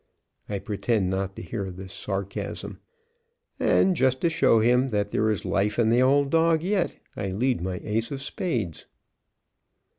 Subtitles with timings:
[0.49, 2.79] I pretend not to hear this sarcasm,
[3.59, 7.27] and, just to show him that there is life in the old dog yet, I
[7.29, 8.87] lead my ace of spades.